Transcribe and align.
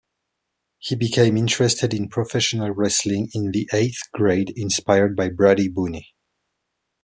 He 0.79 0.95
became 0.95 1.37
interested 1.37 1.93
in 1.93 2.09
professional 2.09 2.71
wrestling 2.71 3.29
in 3.35 3.51
the 3.51 3.69
eighth 3.71 4.01
grade, 4.11 4.51
inspired 4.55 5.15
by 5.15 5.29
Brady 5.29 5.67
Boone. 5.69 6.01